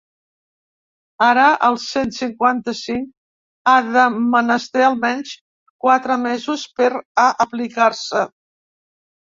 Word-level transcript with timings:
Ara, 1.25 1.43
el 1.67 1.77
cent 1.83 2.13
cinquanta-cinc 2.15 3.13
ha 3.75 3.77
de 3.91 4.07
menester 4.23 4.85
almenys 4.89 5.37
quatre 5.87 6.21
mesos 6.27 6.69
per 6.81 6.93
a 7.29 7.33
aplicar-se. 7.49 8.29